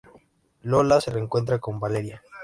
Lola 0.63 0.99
se 0.99 1.11
reencuentra 1.11 1.59
con 1.59 1.79
Valeria. 1.79 2.23